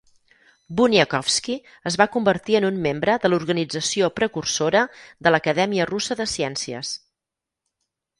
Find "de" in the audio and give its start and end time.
3.25-3.31, 5.27-5.33, 6.23-6.27